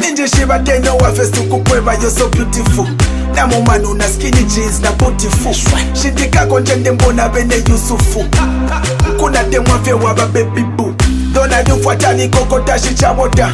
[0.00, 2.86] ninjeshibateno wafesukukweva yoso beautiful
[3.34, 5.54] namumanu na skini jeans na botifu
[6.02, 8.24] shitikako njendembona bene yusufu
[9.20, 10.94] kunatemwa fye wava bebibu
[11.32, 13.52] donalufuatani kokotashichavota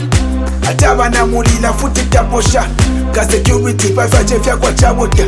[0.74, 2.64] tava na mulila futi taposha
[3.14, 5.22] kasecubiti vaivacefya kwa chavota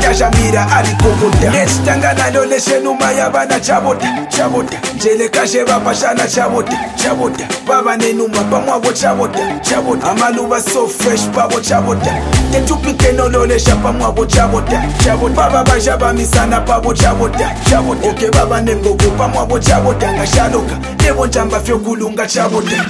[0.00, 7.96] tajamira ari kokota necitanga nalo lexenuma ya vana chavota chavota njelekaxe vapaxana chavota chavota vava
[7.96, 12.18] nenuma pamwavo chavota chavota amaluva so fresh pavo chavota
[12.52, 20.12] tetupikenololexa pamwavo chavota chavota vava vaxa vamisana pavo chavota chavota oke vava nengoko pamwavo chavota
[20.12, 22.86] ngaxaloka nevo njamba fyokulunga chavota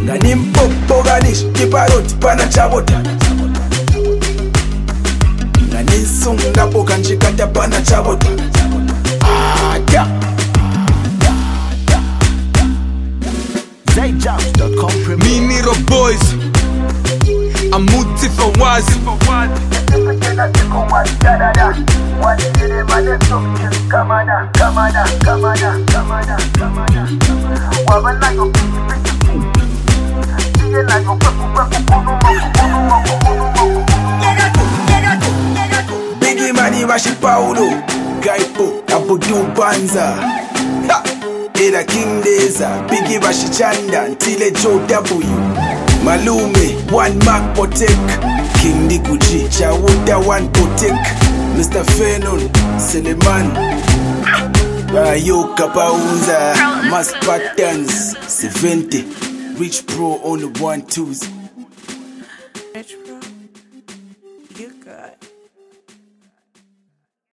[0.06, 3.02] nanimbobokanisha chiparoti pana chavota
[5.74, 8.28] nanisunga boka njikata pana chavota
[9.72, 10.08] ada
[15.18, 16.34] Mini Rock Boys
[17.74, 18.98] I'm Mootsy for Wazzy
[36.20, 37.62] bigimani bashi paulo
[38.22, 38.64] gaipo
[38.96, 40.16] apodiupanza
[41.62, 44.80] ela kingdeza bigi bashi chanda ntile jow
[46.04, 47.94] Malume, one Mark Potek,
[48.62, 50.96] King Dikuchi, Chawuta, one Potek,
[51.56, 51.84] Mr.
[51.96, 52.42] Fenon,
[52.80, 53.52] Seleman,
[54.94, 56.56] Rayoka Paunza,
[56.90, 61.28] Mass Patterns, 70, Rich Pro on the one twos.
[62.74, 63.09] Rich Pro.